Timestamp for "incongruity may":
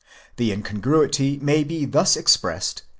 0.51-1.63